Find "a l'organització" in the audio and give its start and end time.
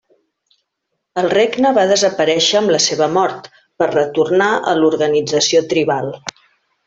4.73-5.65